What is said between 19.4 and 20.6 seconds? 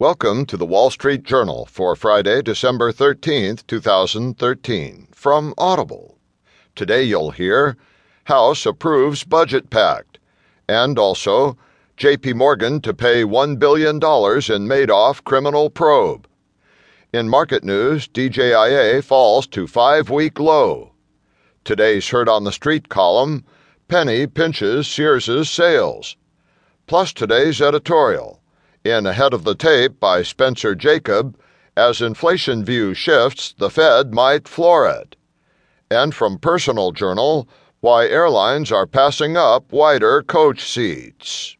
to five week